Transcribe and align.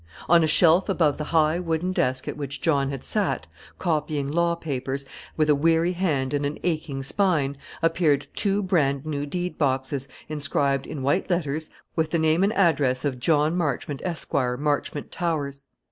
On 0.27 0.43
a 0.43 0.47
shelf 0.47 0.89
above 0.89 1.19
the 1.19 1.25
high 1.25 1.59
wooden 1.59 1.91
desk 1.91 2.27
at 2.27 2.35
which 2.35 2.59
John 2.59 2.89
had 2.89 3.03
sat, 3.03 3.45
copying 3.77 4.27
law 4.31 4.55
papers, 4.55 5.05
with 5.37 5.47
a 5.47 5.53
weary 5.53 5.91
hand 5.91 6.33
and 6.33 6.43
an 6.43 6.57
aching 6.63 7.03
spine, 7.03 7.55
appeared 7.83 8.25
two 8.35 8.63
bran 8.63 9.03
new 9.05 9.27
deed 9.27 9.59
boxes, 9.59 10.07
inscribed, 10.27 10.87
in 10.87 11.03
white 11.03 11.29
letters, 11.29 11.69
with 11.95 12.09
the 12.09 12.17
name 12.17 12.43
and 12.43 12.51
address 12.53 13.05
of 13.05 13.19
JOHN 13.19 13.55
MARCHMONT, 13.55 14.01
ESQ., 14.03 14.33
MARCHMONT 14.57 15.11
TOWERS. 15.11 15.67